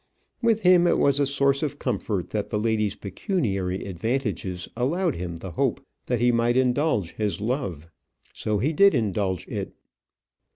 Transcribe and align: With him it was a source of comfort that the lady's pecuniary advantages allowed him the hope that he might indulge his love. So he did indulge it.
With 0.41 0.61
him 0.61 0.87
it 0.87 0.97
was 0.97 1.19
a 1.19 1.27
source 1.27 1.61
of 1.61 1.77
comfort 1.77 2.31
that 2.31 2.49
the 2.49 2.57
lady's 2.57 2.95
pecuniary 2.95 3.85
advantages 3.85 4.67
allowed 4.75 5.13
him 5.13 5.37
the 5.37 5.51
hope 5.51 5.79
that 6.07 6.19
he 6.19 6.31
might 6.31 6.57
indulge 6.57 7.13
his 7.17 7.39
love. 7.39 7.87
So 8.33 8.57
he 8.57 8.73
did 8.73 8.95
indulge 8.95 9.47
it. 9.47 9.75